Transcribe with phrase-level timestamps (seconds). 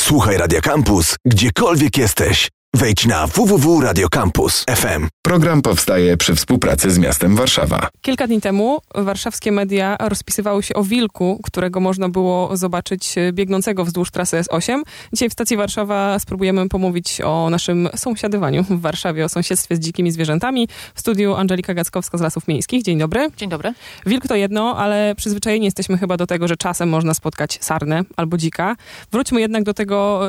[0.00, 2.48] Słuchaj Radio Campus, gdziekolwiek jesteś.
[2.74, 5.08] Wejdź na www.radiocampus.fm.
[5.22, 7.88] Program powstaje przy współpracy z miastem Warszawa.
[8.02, 13.84] Kilka dni temu warszawskie media rozpisywały się o wilku, którego można było zobaczyć e, biegnącego
[13.84, 14.82] wzdłuż trasy S8.
[15.12, 20.12] Dzisiaj w stacji Warszawa spróbujemy pomówić o naszym sąsiadywaniu w Warszawie, o sąsiedztwie z dzikimi
[20.12, 20.68] zwierzętami.
[20.94, 22.82] W studiu Angelika Gackowska z Lasów Miejskich.
[22.82, 23.28] Dzień dobry.
[23.36, 23.74] Dzień dobry.
[24.06, 28.36] Wilk to jedno, ale przyzwyczajeni jesteśmy chyba do tego, że czasem można spotkać sarnę albo
[28.36, 28.76] dzika.
[29.12, 30.28] Wróćmy jednak do tego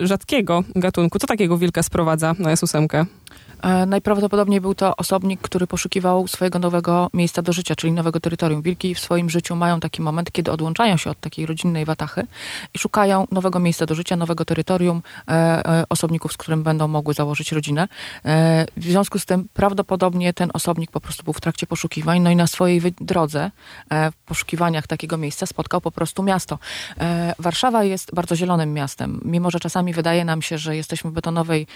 [0.00, 1.18] y, rzadkiego gatunku.
[1.18, 3.06] Co takiego wilka sprowadza na S8?
[3.62, 8.62] E, najprawdopodobniej był to osobnik, który poszukiwał swojego nowego miejsca do życia, czyli nowego terytorium.
[8.62, 12.26] Wilki w swoim życiu mają taki moment, kiedy odłączają się od takiej rodzinnej watachy
[12.74, 17.14] i szukają nowego miejsca do życia, nowego terytorium, e, e, osobników, z którym będą mogły
[17.14, 17.88] założyć rodzinę.
[18.76, 22.36] W związku z tym prawdopodobnie ten osobnik po prostu był w trakcie poszukiwań, no i
[22.36, 23.50] na swojej drodze
[23.90, 26.58] w poszukiwaniach takiego miejsca spotkał po prostu miasto.
[27.38, 31.66] Warszawa jest bardzo zielonym miastem, mimo że czasami wydaje nam się, że jesteśmy w betonowej,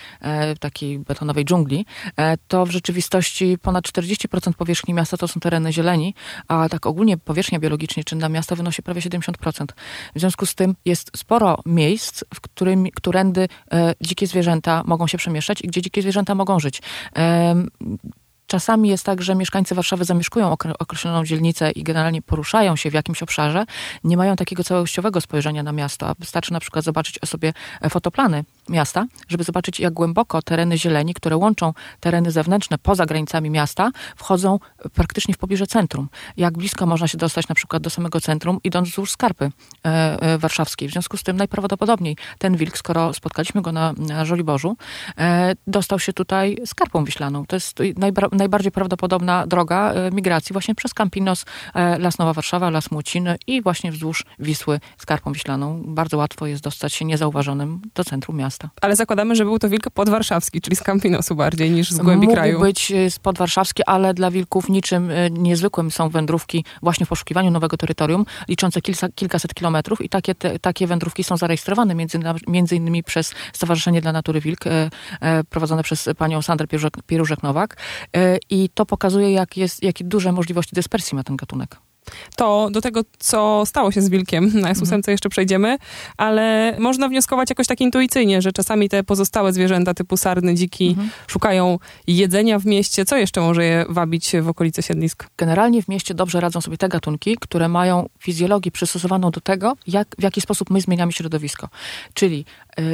[0.60, 1.75] takiej betonowej dżungli,
[2.16, 6.14] e, to w rzeczywistości ponad 40% powierzchni miasta to są tereny zieleni,
[6.48, 9.66] a tak ogólnie powierzchnia biologicznie czynna miasta wynosi prawie 70%.
[10.14, 15.18] W związku z tym jest sporo miejsc, w którym, którędy e, dzikie zwierzęta mogą się
[15.18, 16.82] przemieszczać i gdzie dzikie zwierzęta mogą żyć.
[18.46, 22.94] Czasami jest tak, że mieszkańcy Warszawy zamieszkują okre- określoną dzielnicę i generalnie poruszają się w
[22.94, 23.64] jakimś obszarze,
[24.04, 26.12] nie mają takiego całościowego spojrzenia na miasto.
[26.18, 31.36] Wystarczy na przykład zobaczyć sobie e, fotoplany miasta, żeby zobaczyć, jak głęboko tereny zieleni, które
[31.36, 34.58] łączą tereny zewnętrzne poza granicami miasta, wchodzą
[34.94, 36.08] praktycznie w pobliże centrum.
[36.36, 39.50] Jak blisko można się dostać na przykład do samego centrum, idąc wzdłuż skarpy
[39.84, 39.88] e,
[40.20, 40.88] e, warszawskiej.
[40.88, 44.76] W związku z tym najprawdopodobniej ten wilk, skoro spotkaliśmy go na, na Żoliborzu,
[45.18, 47.46] e, dostał się tutaj skarpą wiślaną.
[47.46, 47.78] To jest
[48.32, 53.62] najbardziej prawdopodobna droga e, migracji właśnie przez Campinos, e, Las Nowa Warszawa, Las Młociny i
[53.62, 55.82] właśnie wzdłuż Wisły skarpą wiślaną.
[55.86, 58.55] Bardzo łatwo jest dostać się niezauważonym do centrum miasta.
[58.80, 62.36] Ale zakładamy, że był to wilk podwarszawski, czyli z Campinosu bardziej niż z głębi Mógł
[62.36, 62.60] kraju.
[62.60, 67.76] być e, spodwarszawski, ale dla wilków niczym e, niezwykłym są wędrówki właśnie w poszukiwaniu nowego
[67.76, 73.02] terytorium, liczące kilka, kilkaset kilometrów i takie, te, takie wędrówki są zarejestrowane między, między innymi
[73.02, 77.76] przez Stowarzyszenie dla Natury Wilk, e, e, prowadzone przez panią Sandrę Pierużek- Pierużek-Nowak
[78.16, 81.76] e, i to pokazuje, jak jest, jakie duże możliwości dyspersji ma ten gatunek.
[82.36, 85.02] To do tego, co stało się z wilkiem na S8 Mhm.
[85.08, 85.78] jeszcze przejdziemy,
[86.16, 91.10] ale można wnioskować jakoś tak intuicyjnie, że czasami te pozostałe zwierzęta typu sarny, dziki Mhm.
[91.26, 93.04] szukają jedzenia w mieście.
[93.04, 95.26] Co jeszcze może je wabić w okolicy siedlisk?
[95.36, 100.08] Generalnie w mieście dobrze radzą sobie te gatunki, które mają fizjologię przystosowaną do tego, jak,
[100.18, 101.68] w jaki sposób my zmieniamy środowisko.
[102.14, 102.44] Czyli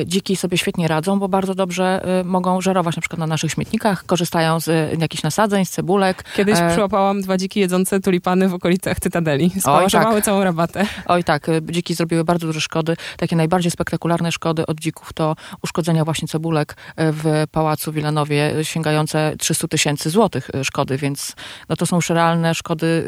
[0.07, 4.07] dziki sobie świetnie radzą, bo bardzo dobrze y, mogą żerować na przykład na naszych śmietnikach,
[4.07, 6.25] korzystają z y, jakichś nasadzeń, z cebulek.
[6.37, 9.51] Kiedyś E, przyłapałam dwa dziki jedzące tulipany w okolicach Cytadeli.
[9.51, 9.61] tak.
[9.61, 10.87] Spałażowały całą rabatę.
[11.07, 12.97] Oj tak, dziki zrobiły bardzo duże szkody.
[13.17, 19.69] Takie najbardziej spektakularne szkody od dzików to uszkodzenia właśnie cebulek w Pałacu Wilanowie sięgające 300
[19.69, 21.37] tysięcy złotych szkody, więc
[21.69, 23.05] no to są już realne szkody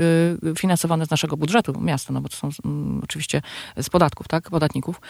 [0.58, 3.42] finansowane z naszego budżetu miasta, no bo to są mm, oczywiście
[3.82, 5.00] z podatków, tak, podatników.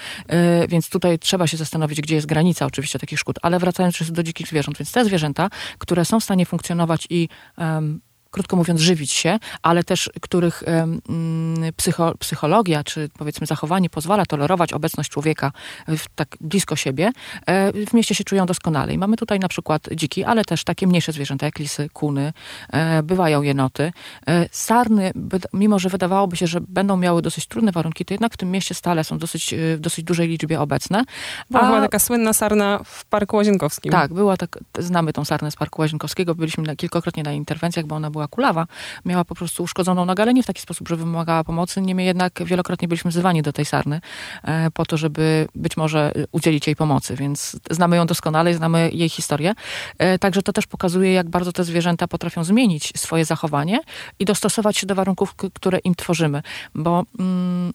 [0.68, 3.36] Więc tutaj trzeba się zastanowić, gdzie jest granica oczywiście takich szkód.
[3.42, 7.28] Ale wracając do dzikich zwierząt, więc te zwierzęta, które są w stanie funkcjonować i
[7.58, 8.00] em,
[8.34, 14.72] krótko mówiąc, żywić się, ale też których mm, psycho, psychologia, czy powiedzmy zachowanie pozwala tolerować
[14.72, 15.52] obecność człowieka
[15.88, 17.12] w, tak blisko siebie,
[17.46, 18.92] e, w mieście się czują doskonale.
[18.92, 22.32] I mamy tutaj na przykład dziki, ale też takie mniejsze zwierzęta, jak lisy, kuny,
[22.72, 23.92] e, bywają jenoty.
[24.26, 25.12] E, sarny,
[25.52, 28.74] mimo że wydawałoby się, że będą miały dosyć trudne warunki, to jednak w tym mieście
[28.74, 31.04] stale są dosyć, w dosyć dużej liczbie obecne.
[31.50, 33.92] Była A- chyba taka słynna sarna w Parku Łazienkowskim.
[33.92, 37.94] tak, była tak, znamy tą sarnę z Parku Łazienkowskiego, byliśmy na, kilkakrotnie na interwencjach, bo
[37.96, 38.66] ona była kulawa,
[39.04, 42.44] miała po prostu uszkodzoną nogę, ale nie w taki sposób, że wymagała pomocy, niemniej jednak
[42.44, 44.00] wielokrotnie byliśmy wzywani do tej sarny
[44.42, 48.90] e, po to, żeby być może udzielić jej pomocy, więc znamy ją doskonale i znamy
[48.92, 49.54] jej historię.
[49.98, 53.80] E, także to też pokazuje, jak bardzo te zwierzęta potrafią zmienić swoje zachowanie
[54.18, 56.42] i dostosować się do warunków, które im tworzymy,
[56.74, 57.72] bo mm,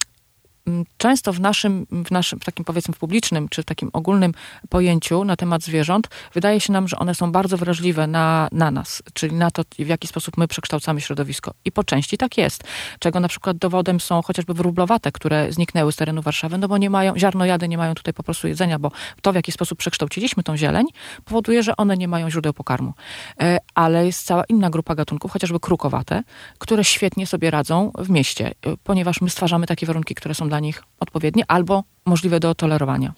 [0.98, 4.34] często w naszym, w naszym, w takim powiedzmy publicznym, czy w takim ogólnym
[4.70, 9.04] pojęciu na temat zwierząt, wydaje się nam, że one są bardzo wrażliwe na, na nas,
[9.14, 11.54] czyli na to, w jaki sposób my przekształcamy środowisko.
[11.66, 12.64] I po części tak jest.
[13.00, 16.90] Czego na przykład dowodem są chociażby wróblowate, które zniknęły z terenu Warszawy, no bo nie
[16.90, 18.92] mają, ziarnojady nie mają tutaj po prostu jedzenia, bo
[19.22, 20.86] to, w jaki sposób przekształciliśmy tą zieleń,
[21.26, 22.94] powoduje, że one nie mają źródeł pokarmu.
[23.42, 26.24] E, Ale jest cała inna grupa gatunków, chociażby krukowate,
[26.58, 30.59] które świetnie sobie radzą w mieście, e, ponieważ my stwarzamy takie warunki, które są dla
[30.60, 33.14] nich odpowiednie albo możliwe do tolerowania.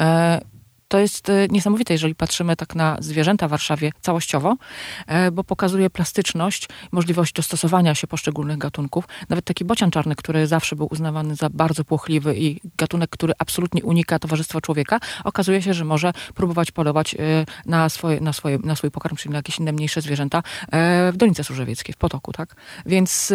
[0.00, 0.40] E,
[0.88, 4.56] to jest e, niesamowite, jeżeli patrzymy tak na zwierzęta w Warszawie całościowo,
[5.06, 9.04] e, bo pokazuje plastyczność, możliwość dostosowania się poszczególnych gatunków.
[9.28, 13.82] Nawet taki bocian czarny, który zawsze był uznawany za bardzo płochliwy i gatunek, który absolutnie
[13.82, 17.16] unika towarzystwa człowieka, okazuje się, że może próbować polować
[17.66, 20.42] na, swoje, na, swoje, na swój pokarm, czyli na jakieś inne mniejsze zwierzęta
[21.12, 22.56] w Dolinie Służewieckiej, w Potoku, tak?
[22.86, 23.32] Więc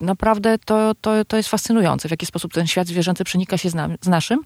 [0.00, 3.74] naprawdę to, to, to jest fascynujące, w jaki sposób ten świat zwierzęcy przenika się z,
[3.74, 4.40] nam, z naszym,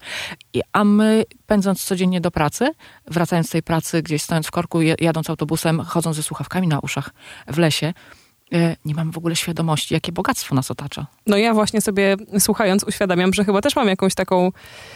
[0.53, 2.71] I, a my pędząc codziennie do pracy,
[3.07, 7.09] wracając z tej pracy, gdzieś stojąc w korku, jadąc autobusem, chodząc ze słuchawkami na uszach
[7.47, 7.93] w lesie,
[8.85, 11.05] nie mam w ogóle świadomości, jakie bogactwo nas otacza.
[11.27, 14.51] No ja właśnie sobie słuchając uświadamiam, że chyba też mam jakąś taką,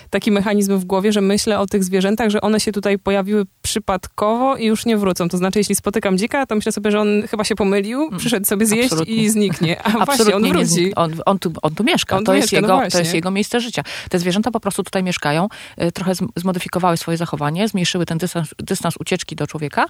[0.10, 4.58] taki mechanizm w głowie, że myślę o tych zwierzętach, że one się tutaj pojawiły przypadkowo
[4.58, 5.30] i już nie wrócą.
[5.30, 8.46] To znaczy, jeśli spotykam dzika, to myślę sobie, że on chyba się pomylił, mm, przyszedł
[8.46, 9.16] sobie zjeść Absolutnie.
[9.16, 9.82] i zniknie.
[9.84, 10.96] A Absolutnie właśnie, on wróci.
[10.96, 12.18] On, on, tu, on tu mieszka.
[12.18, 13.84] On to, tu jest mieszka, jego, no to jest jego miejsce życia.
[14.10, 15.48] Te zwierzęta po prostu tutaj mieszkają,
[15.78, 19.86] e, trochę zmodyfikowały swoje zachowanie, zmniejszyły ten dystans, dystans ucieczki do człowieka,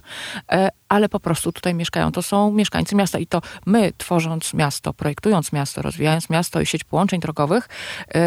[0.52, 2.12] e, ale po prostu tutaj mieszkają.
[2.12, 6.84] To są mieszkańcy miasta i to my, tworząc miasto, projektując miasto, rozwijając miasto i sieć
[6.84, 7.68] połączeń drogowych,
[8.14, 8.20] yy,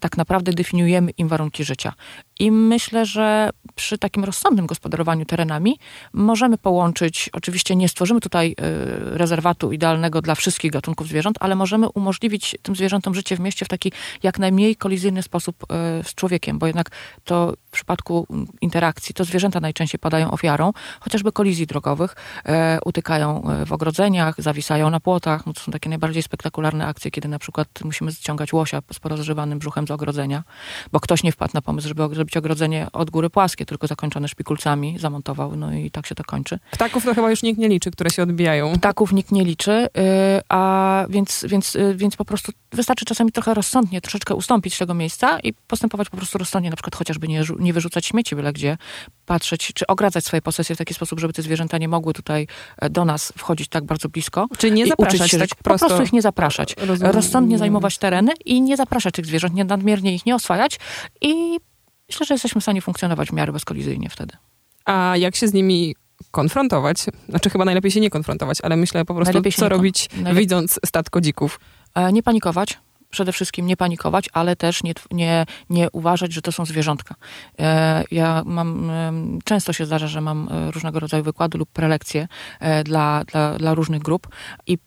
[0.00, 1.92] tak naprawdę definiujemy im warunki życia.
[2.38, 5.78] I myślę, że przy takim rozsądnym gospodarowaniu terenami
[6.12, 8.54] możemy połączyć, oczywiście nie stworzymy tutaj y,
[9.18, 13.68] rezerwatu idealnego dla wszystkich gatunków zwierząt, ale możemy umożliwić tym zwierzętom życie w mieście w
[13.68, 13.92] taki
[14.22, 15.66] jak najmniej kolizyjny sposób y,
[16.04, 16.90] z człowiekiem, bo jednak
[17.24, 18.26] to w przypadku
[18.60, 22.16] interakcji to zwierzęta najczęściej padają ofiarą chociażby kolizji drogowych,
[22.48, 22.52] y,
[22.84, 25.46] utykają w ogrodzeniach, zawisają na płotach.
[25.46, 29.58] No to są takie najbardziej spektakularne akcje, kiedy na przykład musimy ściągać łosia z porozżywanym
[29.58, 30.42] brzuchem z ogrodzenia,
[30.92, 34.98] bo ktoś nie wpadł na pomysł, żeby zrobić ogrodzenie od góry płaskie, tylko zakończone szpikulcami,
[34.98, 36.58] zamontował, no i tak się to kończy.
[36.70, 38.72] Ptaków to chyba już nikt nie liczy, które się odbijają.
[38.72, 40.02] Ptaków nikt nie liczy, yy,
[40.48, 44.94] a więc, więc, yy, więc po prostu wystarczy czasami trochę rozsądnie, troszeczkę ustąpić z tego
[44.94, 48.78] miejsca i postępować po prostu rozsądnie, na przykład chociażby nie, nie wyrzucać śmieci byle gdzie,
[49.26, 52.46] patrzeć, czy ogradzać swoje posesje w taki sposób, żeby te zwierzęta nie mogły tutaj
[52.78, 54.46] e, do nas wchodzić tak bardzo blisko.
[54.58, 55.86] Czyli nie zapraszać się, tak prosto.
[55.86, 56.74] Po prostu ich nie zapraszać.
[56.78, 57.12] Rozumiem.
[57.12, 60.78] Rozsądnie zajmować tereny i nie zapraszać tych zwierząt, nie nadmiernie ich nie oswajać
[61.20, 61.58] i
[62.08, 64.36] myślę, że jesteśmy w stanie funkcjonować w miarę bezkolizyjnie wtedy.
[64.84, 65.94] A jak się z nimi
[66.30, 66.98] konfrontować?
[67.28, 70.40] Znaczy chyba najlepiej się nie konfrontować, ale myślę po prostu, co robić najlepiej...
[70.40, 71.60] widząc statko dzików.
[71.94, 72.78] E, nie panikować,
[73.10, 77.14] przede wszystkim nie panikować, ale też nie, nie, nie uważać, że to są zwierzątka.
[77.58, 78.90] E, ja mam,
[79.44, 82.28] często się zdarza, że mam e, różnego rodzaju wykłady lub prelekcje
[82.84, 84.28] dla, dla, dla różnych grup
[84.66, 84.78] i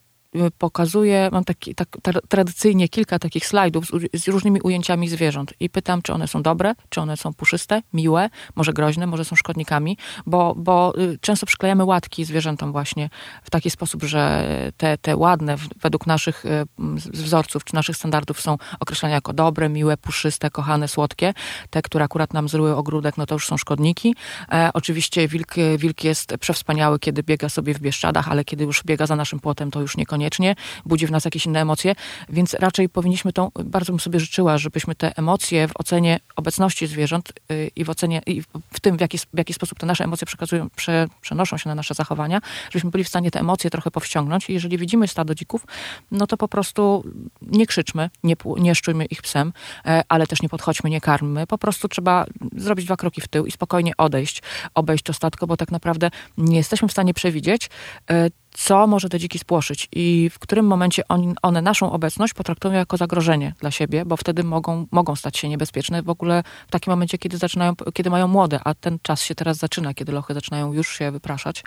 [0.57, 1.88] pokazuję, mam taki, tak,
[2.30, 6.74] tradycyjnie kilka takich slajdów z, z, różnymi ujęciami zwierząt i pytam, czy one są dobre,
[6.89, 11.86] czy one są puszyste, miłe, może groźne, może są szkodnikami, bo, bo y, często przyklejamy
[11.86, 13.10] łatki zwierzętom właśnie
[13.44, 14.44] w taki sposób, że
[14.78, 16.66] te, te ładne według naszych y,
[17.13, 21.33] wzorców czy naszych standardów są określane jako dobre, miłe, puszyste, kochane, słodkie.
[21.69, 24.16] Te, które akurat nam zryły ogródek, no to już są szkodniki.
[24.51, 29.06] E, oczywiście wilk, wilk jest przewspaniały, kiedy biega sobie w Bieszczadach, ale kiedy już biega
[29.06, 31.95] za naszym płotem, to już niekoniecznie niekoniecznie, budzi w nas jakieś inne emocje,
[32.29, 37.33] więc raczej powinniśmy tą, bardzo bym sobie życzyła, żebyśmy te emocje w ocenie obecności zwierząt
[37.50, 38.41] yy, i w ocenie, i
[38.73, 41.75] w tym, w jaki, w jaki sposób te nasze emocje przekazują, prze, przenoszą się na
[41.75, 44.50] nasze zachowania, żebyśmy byli w stanie te emocje trochę powściągnąć.
[44.50, 45.65] Jeżeli widzimy stado dzików,
[46.12, 47.03] no to po prostu
[47.41, 49.53] nie krzyczmy, nie, nie szczujmy ich psem,
[49.85, 52.25] e, ale też nie podchodźmy, nie karmmy, po prostu trzeba
[52.56, 54.41] zrobić dwa kroki w tył i spokojnie odejść,
[54.73, 57.69] obejść to statko, bo tak naprawdę nie jesteśmy w stanie przewidzieć,
[58.09, 62.74] e, co może te dziki spłoszyć i w którym momencie on, one naszą obecność potraktują
[62.74, 66.92] jako zagrożenie dla siebie, bo wtedy mogą, mogą stać się niebezpieczne w ogóle w takim
[66.92, 70.73] momencie, kiedy zaczynają, kiedy mają młode, a ten czas się teraz zaczyna, kiedy lochy zaczynają
[70.73, 71.64] już się wypraszać.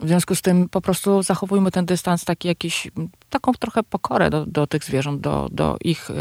[0.00, 2.90] W związku z tym po prostu zachowujmy ten dystans taki jakiś,
[3.30, 6.14] taką trochę pokorę do, do tych zwierząt, do, do ich y,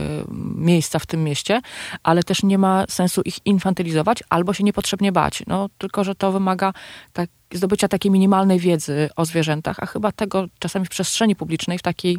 [0.55, 1.61] miejsca w tym mieście,
[2.03, 5.43] ale też nie ma sensu ich infantylizować albo się niepotrzebnie bać.
[5.47, 6.73] No, tylko, że to wymaga
[7.13, 11.81] tak zdobycia takiej minimalnej wiedzy o zwierzętach, a chyba tego czasami w przestrzeni publicznej, w
[11.81, 12.17] takiej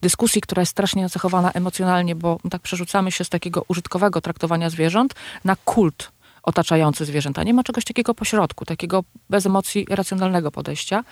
[0.00, 5.14] dyskusji, która jest strasznie nacechowana emocjonalnie, bo tak przerzucamy się z takiego użytkowego traktowania zwierząt
[5.44, 6.12] na kult
[6.42, 7.42] otaczający zwierzęta.
[7.42, 11.04] Nie ma czegoś takiego pośrodku, takiego bez emocji racjonalnego podejścia.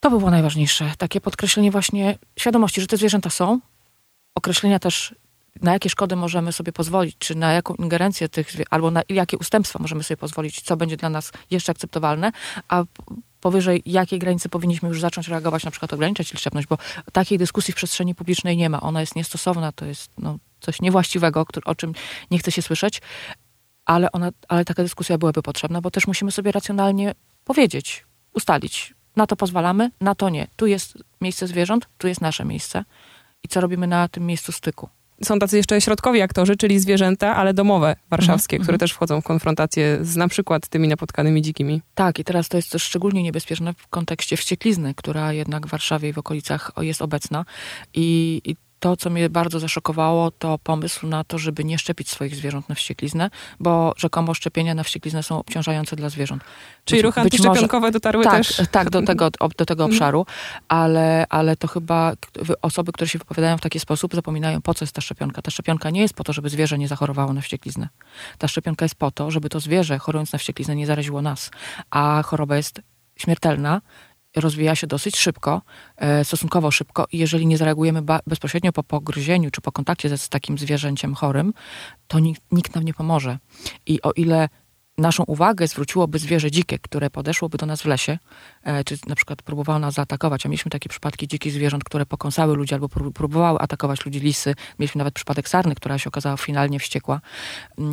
[0.00, 0.92] To by było najważniejsze.
[0.98, 3.60] Takie podkreślenie właśnie świadomości, że te zwierzęta są,
[4.34, 5.14] określenia też
[5.60, 9.78] na jakie szkody możemy sobie pozwolić, czy na jaką ingerencję tych, albo na jakie ustępstwa
[9.78, 12.32] możemy sobie pozwolić, co będzie dla nas jeszcze akceptowalne,
[12.68, 12.84] a
[13.40, 16.78] powyżej jakiej granicy powinniśmy już zacząć reagować, na przykład ograniczać liczebność, bo
[17.12, 18.80] takiej dyskusji w przestrzeni publicznej nie ma.
[18.80, 21.94] Ona jest niestosowna, to jest no, coś niewłaściwego, o czym
[22.30, 23.02] nie chce się słyszeć,
[23.84, 29.26] ale, ona, ale taka dyskusja byłaby potrzebna, bo też musimy sobie racjonalnie powiedzieć, ustalić, na
[29.26, 30.46] to pozwalamy, na to nie.
[30.56, 32.84] Tu jest miejsce zwierząt, tu jest nasze miejsce
[33.42, 34.88] i co robimy na tym miejscu styku
[35.24, 38.78] są tacy jeszcze środkowi aktorzy, czyli zwierzęta, ale domowe, warszawskie, Mhm, które mhm.
[38.78, 41.82] też wchodzą w konfrontację z na przykład tymi napotkanymi dzikimi.
[41.94, 46.08] Tak, i teraz to jest też szczególnie niebezpieczne w kontekście wścieklizny, która jednak w Warszawie
[46.08, 47.44] i w okolicach jest obecna.
[47.94, 52.36] I, i to, co mnie bardzo zaszokowało, to pomysł na to, żeby nie szczepić swoich
[52.36, 56.42] zwierząt na wściekliznę, bo rzekomo szczepienia na wściekliznę są obciążające dla zwierząt.
[56.84, 58.62] Czyli Być- ruchy być może- antyszczepionkowe dotarły tak, też.
[58.70, 59.90] tak, do tego, do tego Mhm.
[59.90, 60.26] obszaru,
[60.68, 62.12] ale, ale to chyba
[62.62, 65.42] osoby, które się wypowiadają w taki sposób, zapominają, po co jest ta szczepionka.
[65.42, 67.88] Ta szczepionka nie jest po to, żeby zwierzę nie zachorowało na wściekliznę.
[68.38, 71.50] Ta szczepionka jest po to, żeby to zwierzę, chorując na wściekliznę, nie zaraziło nas.
[71.90, 72.80] A choroba jest
[73.16, 73.80] śmiertelna,
[74.36, 75.62] rozwija się dosyć szybko,
[75.96, 80.58] e, stosunkowo szybko i jeżeli nie zareagujemy bezpośrednio po pogryzieniu czy po kontakcie z takim
[80.58, 81.52] zwierzęciem chorym,
[82.06, 83.38] to nikt, nikt nam nie pomoże.
[83.86, 84.48] I o ile
[84.98, 88.18] naszą uwagę zwróciłoby zwierzę dzikie, które podeszłoby do nas w lesie,
[88.62, 92.56] e, czy na przykład próbowało nas zaatakować, a mieliśmy takie przypadki dzikich zwierząt, które pokąsały
[92.56, 94.54] ludzi albo pró- próbowały atakować ludzi, lisy.
[94.78, 97.20] Mieliśmy nawet przypadek sarny, która się okazała finalnie wściekła,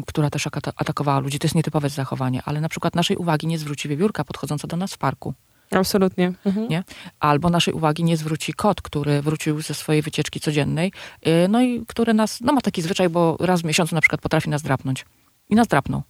[0.08, 1.40] która też ata- atakowała ludzi.
[1.40, 4.94] To jest nietypowe zachowanie, ale na przykład naszej uwagi nie zwróci wiewiórka podchodząca do nas
[4.94, 5.34] w parku.
[5.72, 6.34] Absolutnie.
[6.46, 6.68] Mhm.
[6.68, 6.84] Nie?
[7.20, 10.92] Albo naszej uwagi nie zwróci kot, który wrócił ze swojej wycieczki codziennej,
[11.26, 14.22] yy, no i który nas, no ma taki zwyczaj, bo raz w miesiącu na przykład
[14.22, 15.06] potrafi nas drapnąć.
[15.50, 16.04] I nas drapnął.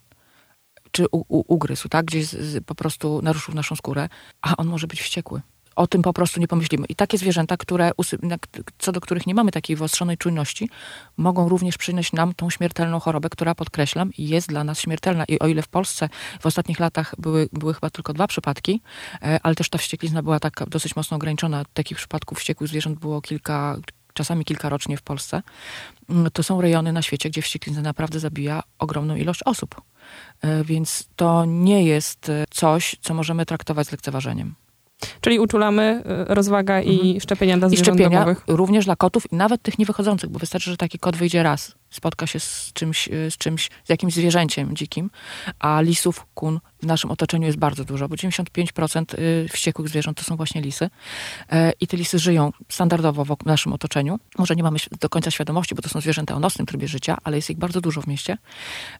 [0.91, 2.05] Czy u, u, ugryzł, tak?
[2.05, 4.09] Gdzieś z, z, po prostu naruszył naszą skórę,
[4.41, 5.41] a on może być wściekły.
[5.79, 6.85] O tym po prostu nie pomyślimy.
[6.89, 7.91] I takie zwierzęta, które,
[8.77, 10.69] co do których nie mamy takiej wyostrzonej czujności,
[11.17, 15.25] mogą również przynieść nam tą śmiertelną chorobę, która, podkreślam, jest dla nas śmiertelna.
[15.27, 16.09] I o ile w Polsce
[16.39, 18.81] w ostatnich latach były, były chyba tylko dwa przypadki,
[19.21, 21.65] e, ale też ta wścieklizna była tak dosyć mocno ograniczona.
[21.73, 23.77] Takich przypadków wściekłych zwierząt było kilka,
[24.13, 25.41] czasami kilka rocznie w Polsce.
[26.09, 29.81] Mm, To są rejony na świecie, gdzie wścieklizna naprawdę zabija ogromną ilość osób.
[30.41, 34.55] E, Więc to nie jest e, coś, co możemy traktować z lekceważeniem.
[35.21, 37.73] Czyli uczulamy y, rozwaga i szczepienia dla Mhm.
[37.73, 38.43] I zwierząt szczepienia domowych.
[38.47, 42.27] również dla kotów i nawet tych niewychodzących, bo wystarczy, że taki kot wyjdzie raz, spotka
[42.27, 45.09] się z czymś, y, z czymś, z jakimś zwierzęciem dzikim,
[45.59, 50.23] a lisów, kun w naszym otoczeniu jest bardzo dużo, bo 95% y, wściekłych zwierząt to
[50.23, 50.89] są właśnie lisy
[51.51, 54.19] E, i te lisy żyją standardowo w naszym otoczeniu.
[54.37, 57.35] Może nie mamy do końca świadomości, bo to są zwierzęta o nocnym trybie życia, ale
[57.35, 58.37] jest ich bardzo dużo w mieście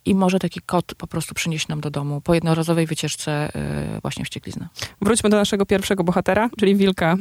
[0.06, 3.50] i może taki kot po prostu przynieść nam do domu po jednorazowej wycieczce
[3.98, 4.68] y, właśnie wściekliznę.
[5.02, 7.18] Wróćmy do naszego pierwszego bohatera, czyli wilka,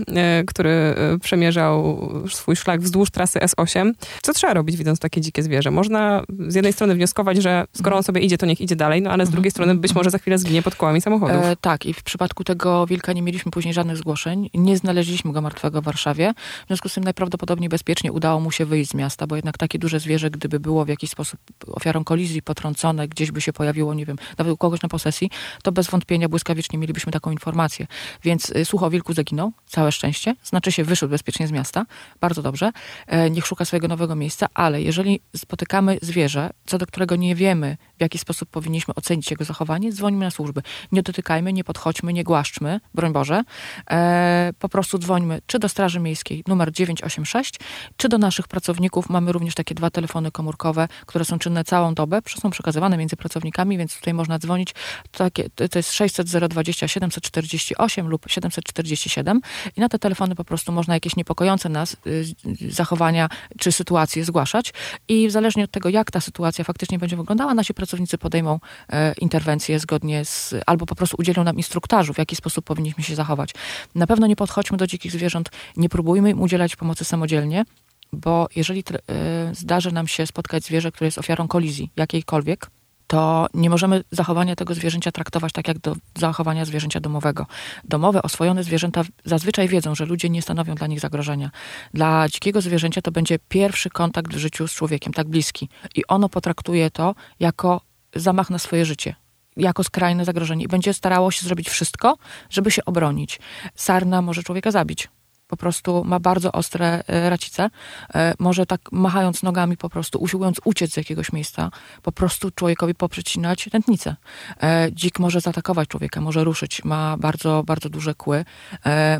[0.46, 3.92] który przemierzał swój szlak wzdłuż trasy S8.
[4.22, 5.57] Co trzeba robić, widząc takie dzikie zwierzę?
[5.70, 9.10] Można z jednej strony wnioskować, że skoro on sobie idzie, to niech idzie dalej, no
[9.10, 9.32] ale z Mhm.
[9.32, 11.44] drugiej strony być może za chwilę zginie pod kołami samochodów.
[11.44, 14.50] E, tak, i w przypadku tego wilka nie mieliśmy później żadnych zgłoszeń.
[14.54, 16.32] Nie znaleźliśmy go martwego w Warszawie.
[16.64, 19.78] W związku z tym najprawdopodobniej bezpiecznie udało mu się wyjść z miasta, bo jednak takie
[19.78, 24.06] duże zwierzę, gdyby było w jakiś sposób ofiarą kolizji, potrącone, gdzieś by się pojawiło, nie
[24.06, 25.30] wiem, nawet u kogoś na posesji,
[25.62, 27.86] to bez wątpienia błyskawicznie mielibyśmy taką informację.
[28.24, 30.34] Więc y, słuch o wilku zaginął, całe szczęście.
[30.42, 31.86] Znaczy się wyszedł bezpiecznie z miasta.
[32.20, 32.70] Bardzo dobrze.
[33.06, 37.76] E, niech szuka swojego nowego miejsca, ale jeżeli spotykamy zwierzę, co do którego nie wiemy,
[37.98, 40.62] w jaki sposób powinniśmy ocenić jego zachowanie, dzwonimy na służby.
[40.92, 43.42] Nie dotykajmy, nie podchodźmy, nie głaszczmy, broń Boże.
[43.90, 47.60] E, po prostu dzwońmy czy do Straży Miejskiej numer 986,
[47.96, 49.08] czy do naszych pracowników.
[49.08, 53.78] Mamy również takie dwa telefony komórkowe, które są czynne całą dobę, są przekazywane między pracownikami,
[53.78, 54.74] więc tutaj można dzwonić.
[55.10, 59.40] Takie, to to jest 600 020 748 lub 747
[59.76, 62.24] i na te telefony po prostu można jakieś niepokojące nas y,
[62.70, 63.28] zachowania
[63.58, 64.72] czy sytuacje zgłaszać
[65.08, 68.60] i zależnie od tego, jak ta sytuacja faktycznie będzie wyglądała, nasi pracownicy podejmą
[68.92, 73.14] e, interwencję zgodnie z, albo po prostu udzielą nam instruktażu, w jaki sposób powinniśmy się
[73.14, 73.50] zachować.
[73.94, 77.64] Na pewno nie podchodźmy do dzikich zwierząt, nie próbujmy im udzielać pomocy samodzielnie,
[78.12, 82.70] bo jeżeli e, zdarzy nam się spotkać zwierzę, które jest ofiarą kolizji jakiejkolwiek,
[83.08, 87.46] to nie możemy zachowania tego zwierzęcia traktować tak jak do zachowania zwierzęcia domowego.
[87.84, 91.50] Domowe, oswojone zwierzęta zazwyczaj wiedzą, że ludzie nie stanowią dla nich zagrożenia.
[91.94, 95.68] Dla dzikiego zwierzęcia to będzie pierwszy kontakt w życiu z człowiekiem, tak bliski.
[95.94, 97.80] I ono potraktuje to jako
[98.14, 99.14] zamach na swoje życie.
[99.56, 102.16] Jako skrajne zagrożenie i będzie starało się zrobić wszystko,
[102.50, 103.40] żeby się obronić.
[103.74, 105.08] Sarna może człowieka zabić.
[105.48, 107.70] Po prostu ma bardzo ostre e, racice.
[108.14, 111.70] E, może tak machając nogami, po prostu usiłując uciec z jakiegoś miejsca,
[112.02, 114.16] po prostu człowiekowi poprzecinać tętnicę.
[114.60, 118.44] E, dzik może zaatakować człowieka, może ruszyć, ma bardzo, bardzo duże kły,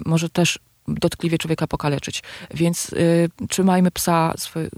[0.07, 0.59] może też
[0.89, 2.23] dotkliwie człowieka pokaleczyć.
[2.55, 4.71] Więc y, trzymajmy psa swy,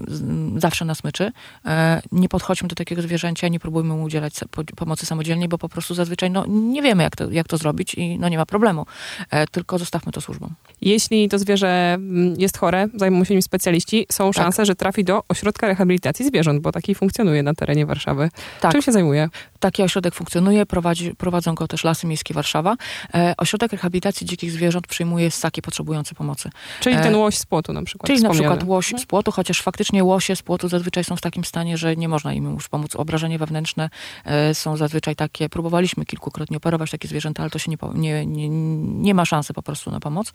[0.57, 1.31] zawsze na smyczy.
[1.65, 4.33] E, nie podchodźmy do takiego zwierzęcia, nie próbujmy mu udzielać
[4.75, 8.19] pomocy samodzielnie, bo po prostu zazwyczaj no, nie wiemy, jak to, jak to zrobić i
[8.19, 8.85] no, nie ma problemu.
[9.29, 10.53] E, tylko zostawmy to służbom.
[10.81, 14.43] Jeśli to zwierzę mm, jest chore, zajmą się nim specjaliści, są Tak.
[14.43, 18.29] szanse, że trafi do ośrodka rehabilitacji zwierząt, bo taki funkcjonuje na terenie Warszawy.
[18.61, 18.71] Tak.
[18.71, 19.29] Czym się zajmuje?
[19.59, 22.75] Taki ośrodek funkcjonuje, prowadzi, prowadzą go też Lasy Miejskie Warszawa.
[23.13, 26.49] E, ośrodek rehabilitacji dzikich zwierząt przyjmuje ssaki potrzebujące pomocy.
[26.79, 28.07] Czyli ten łoś z płotu na przykład.
[28.07, 31.45] Czyli na przykład łoś z płotu, chociaż faktycznie łosie z płotu zazwyczaj są w takim
[31.45, 32.95] stanie, że nie można im już pomóc.
[32.95, 33.89] Obrażenia wewnętrzne
[34.25, 38.49] e, są zazwyczaj takie, próbowaliśmy kilkukrotnie operować takie zwierzęta, ale to się nie, nie, nie,
[39.01, 40.33] nie ma szansy po prostu na pomoc.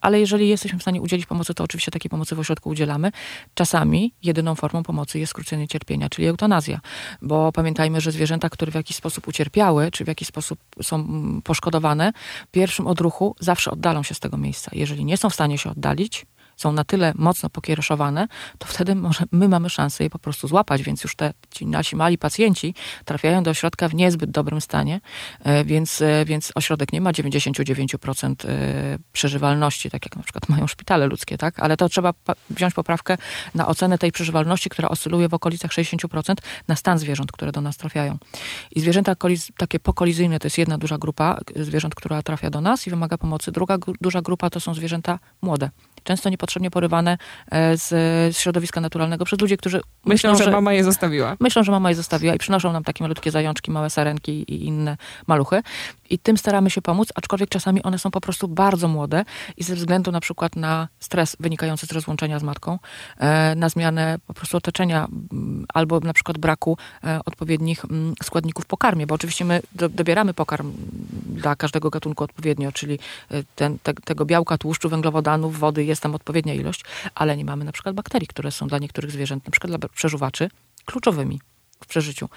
[0.00, 3.10] Ale jeżeli jesteśmy w stanie udzielić pomocy, to oczywiście takiej pomocy w ośrodku udzielamy.
[3.54, 6.80] Czasami jedyną formą pomocy jest skrócenie cierpienia, czyli eutanazja.
[7.22, 11.42] Bo pamiętajmy, że zwierzęta, które w jakiś sposób ucierpiały, czy w jakiś sposób są mm,
[11.42, 12.12] poszkodowane,
[12.48, 14.70] w pierwszym odruchu zawsze oddalą się z tego miejsca.
[14.74, 19.24] Jeżeli nie są w stanie się oddalić, są na tyle mocno pokiereszowane, to wtedy może
[19.32, 23.42] my mamy szansę je po prostu złapać, więc już te ci nasi mali pacjenci trafiają
[23.42, 25.00] do ośrodka w niezbyt dobrym stanie,
[25.40, 30.66] e, więc, e, więc ośrodek nie ma 99% e, przeżywalności, tak jak na przykład mają
[30.66, 31.60] szpitale ludzkie, tak?
[31.60, 32.14] Ale to trzeba
[32.50, 33.16] wziąć poprawkę
[33.54, 36.34] na ocenę tej przeżywalności, która oscyluje w okolicach 60%
[36.68, 38.18] na stan zwierząt, które do nas trafiają.
[38.70, 39.14] I zwierzęta
[39.56, 43.52] takie pokolizyjne to jest jedna duża grupa zwierząt, która trafia do nas i wymaga pomocy.
[43.52, 45.70] Druga duża grupa to są zwierzęta młode.
[46.04, 47.18] Często niepotrzebnie porywane
[47.50, 47.88] e, z,
[48.36, 51.36] z środowiska naturalnego przez ludzi, którzy Myślą, że mama je zostawiła.
[51.40, 54.96] Myślą, że mama je zostawiła i przynoszą nam takie malutkie zajączki, małe sarenki i inne
[55.26, 55.62] maluchy.
[56.10, 59.24] I tym staramy się pomóc, aczkolwiek czasami one są po prostu bardzo młode
[59.56, 62.78] i ze względu na przykład na stres wynikający z rozłączenia z matką,
[63.18, 65.08] e, na zmianę po prostu otoczenia
[65.74, 67.84] albo na przykład braku e, odpowiednich
[68.22, 70.72] składników pokarmie, bo oczywiście my do, dobieramy pokarm
[71.26, 72.98] dla każdego gatunku odpowiednio, czyli
[73.30, 76.84] e, ten, te, tego białka, tłuszczu, węglowodanów, wody jest tam odpowiednia ilość,
[77.14, 80.50] ale nie mamy na przykład bakterii, które są dla niektórych zwierząt, na przykład dla przeżuwaczy,
[80.84, 81.40] kluczowymi
[81.84, 82.28] w przeżyciu.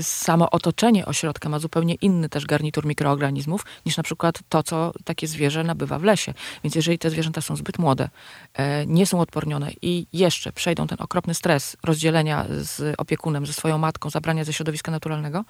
[0.00, 5.26] Samo otoczenie ośrodka ma zupełnie inny też garnitur mikroorganizmów niż na przykład to, co takie
[5.26, 6.34] zwierzę nabywa w lesie.
[6.64, 8.08] Więc jeżeli te zwierzęta są zbyt młode,
[8.54, 13.78] e, nie są odpornione i jeszcze przejdą ten okropny stres rozdzielenia z opiekunem, ze swoją
[13.78, 15.44] matką, zabrania ze środowiska naturalnego,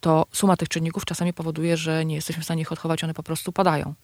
[0.00, 3.22] to suma tych czynników czasami powoduje, że nie jesteśmy w stanie ich odchować, one po
[3.22, 3.94] prostu padają.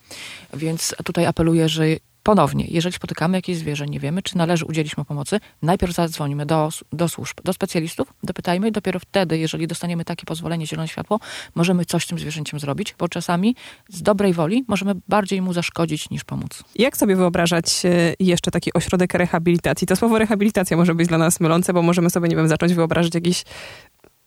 [0.55, 1.85] Więc tutaj apeluję, że
[2.23, 6.69] ponownie, jeżeli spotykamy jakieś zwierzę, nie wiemy, czy należy udzielić mu pomocy, najpierw zadzwonimy do,
[6.93, 11.21] do służb, do specjalistów, dopytajmy i dopiero wtedy, jeżeli dostaniemy takie pozwolenie, zielone światło,
[11.55, 13.57] możemy coś z tym zwierzęciem zrobić, bo czasami
[13.89, 16.65] z dobrej woli możemy bardziej mu zaszkodzić niż pomóc.
[16.75, 19.87] Jak sobie wyobrażać e, jeszcze taki ośrodek rehabilitacji?
[19.87, 23.15] To słowo rehabilitacja może być dla nas mylące, bo możemy sobie, nie wiem, zacząć wyobrażać
[23.15, 23.45] jakieś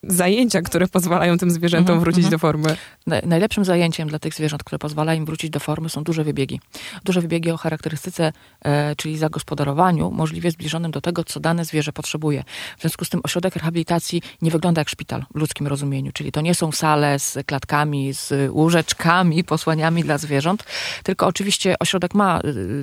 [0.03, 2.31] zajęcia, które pozwalają tym zwierzętom Mhm, wrócić mhm.
[2.31, 2.77] do formy.
[3.07, 6.61] Na- Najlepszym zajęciem dla tych zwierząt, które pozwala im wrócić do formy, są duże wybiegi.
[7.03, 8.33] Duże wybiegi o charakterystyce,
[8.65, 12.43] e, czyli zagospodarowaniu, możliwie zbliżonym do tego, co dane zwierzę potrzebuje.
[12.77, 16.41] W związku z tym ośrodek rehabilitacji nie wygląda jak szpital w ludzkim rozumieniu, czyli to
[16.41, 20.63] nie są sale z klatkami, z łóżeczkami, posłaniami dla zwierząt,
[21.03, 22.41] tylko oczywiście ośrodek ma,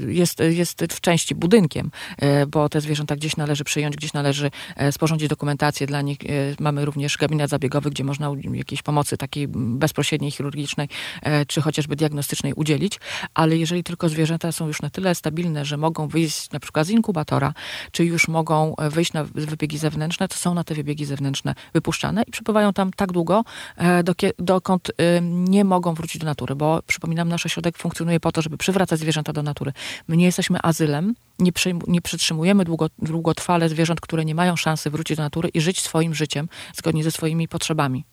[0.08, 4.50] y, jest, jest w części budynkiem, e, bo te zwierzęta gdzieś należy przyjąć, gdzieś należy
[4.76, 6.18] e, sporządzić dokumentację dla nich.
[6.24, 6.26] E,
[6.60, 10.88] Mamy również gabinet zabiegowy, gdzie można jakiejś pomocy takiej bezpośredniej, chirurgicznej,
[11.22, 13.00] e, czy chociażby diagnostycznej udzielić,
[13.34, 16.90] ale jeżeli tylko zwierzęta są już na tyle stabilne, że mogą wyjść na przykład z
[16.90, 17.54] inkubatora,
[17.92, 22.22] czy już mogą e, wyjść na wybiegi zewnętrzne, to są na te wybiegi zewnętrzne wypuszczane
[22.22, 23.44] i przebywają tam tak długo,
[23.78, 24.02] e,
[24.38, 29.00] dokąd nie mogą wrócić do natury, bo przypominam, nasz ośrodek funkcjonuje po to, żeby przywracać
[29.00, 29.72] zwierzęta do natury.
[30.08, 34.90] My nie jesteśmy azylem, nie, przyjm- nie przetrzymujemy długo, długotrwale zwierząt, które nie mają szansy
[34.90, 38.04] wrócić do natury i żyć swoim życiem zgodnie ze swoimi potrzebami.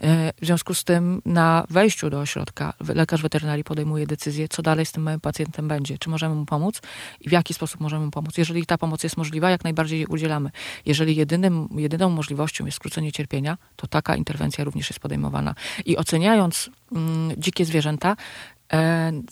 [0.00, 4.86] E, W związku z tym na wejściu do ośrodka lekarz weterynarii podejmuje decyzję, co dalej
[4.86, 6.80] z tym małym pacjentem będzie, czy możemy mu pomóc
[7.20, 8.38] i w jaki sposób możemy mu pomóc.
[8.38, 10.50] Jeżeli ta pomoc jest możliwa, jak najbardziej jej udzielamy.
[10.86, 15.54] Jeżeli jedynym, jedyną możliwością jest skrócenie cierpienia, to taka interwencja również jest podejmowana.
[15.84, 18.16] I oceniając mm, dzikie zwierzęta,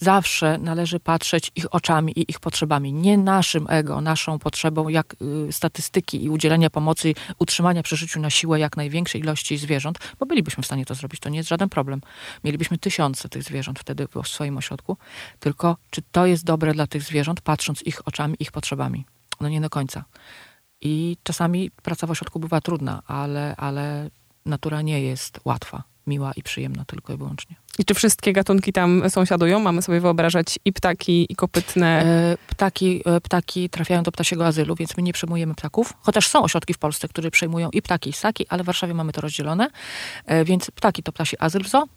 [0.00, 2.92] zawsze należy patrzeć ich oczami i ich potrzebami.
[2.92, 5.16] Nie naszym ego, naszą potrzebą, jak
[5.48, 10.26] y, statystyki i udzielenia pomocy, utrzymania przy życiu na siłę jak największej ilości zwierząt, bo
[10.26, 12.00] bylibyśmy w stanie to zrobić, to nie jest żaden problem.
[12.44, 14.96] Mielibyśmy tysiące tych zwierząt wtedy w swoim ośrodku,
[15.40, 19.04] tylko czy to jest dobre dla tych zwierząt, patrząc ich oczami, ich potrzebami?
[19.40, 20.04] No nie do końca.
[20.80, 24.10] I czasami praca w ośrodku bywa trudna, ale, ale
[24.46, 27.56] natura nie jest łatwa, miła i przyjemna tylko i wyłącznie.
[27.78, 29.60] I czy wszystkie gatunki tam sąsiadują?
[29.60, 32.02] Mamy sobie wyobrażać i ptaki, i kopytne.
[32.04, 35.92] E, Ptaki, e, ptaki trafiają do ptasiego azylu, więc my nie przejmujemy ptaków.
[36.00, 39.12] Chociaż są ośrodki w Polsce, które przejmują i ptaki, i ssaki, ale w Warszawie mamy
[39.12, 39.68] to rozdzielone.
[40.26, 41.88] E, Więc ptaki to ptasi azyl w zoo.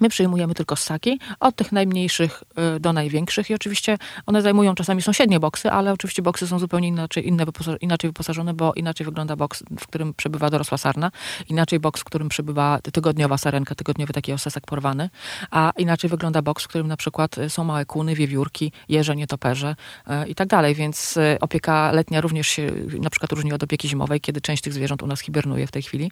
[0.00, 3.50] My przyjmujemy tylko ssaki, od tych najmniejszych e, do największych.
[3.50, 7.44] I oczywiście one zajmują czasami sąsiednie boksy, ale oczywiście boksy są zupełnie inaczej, inne
[7.80, 11.10] inaczej wyposażone, bo inaczej wygląda boks, w którym przebywa dorosła sarna,
[11.48, 15.10] inaczej boks, w którym przebywa tygodniowa sarenka, tygodniowy taki osesek porwany,
[15.50, 20.28] a inaczej wygląda boks, w którym na przykład są małe kuny, wiewiórki, jeże, nietoperze e,
[20.28, 24.20] i tak dalej, więc e, opieka letnia również się na przykład różni od opieki zimowej,
[24.20, 26.10] kiedy część tych zwierząt u nas hibernuje w tej chwili.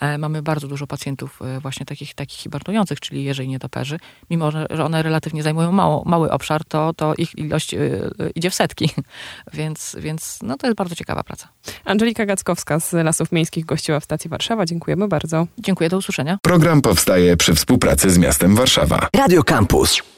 [0.00, 3.98] E, Mamy bardzo dużo pacjentów właśnie takich, takich hibernujących, czyli jeży i nietoperzy.
[4.30, 7.76] Mimo, że że one relatywnie zajmują mało, mały obszar, to, to ich ilość y,
[8.20, 8.90] y, idzie w setki.
[9.52, 11.48] więc, więc no, to jest bardzo ciekawa praca.
[11.84, 14.64] Angelika Gackowska z Lasów Miejskich gościła w stacji Warszawa.
[14.66, 15.46] Dziękujemy bardzo.
[15.58, 16.38] Dziękuję, do usłyszenia.
[16.42, 19.08] Program powstaje przy współpracy z miastem Warszawa.
[19.14, 20.15] Radio Campus.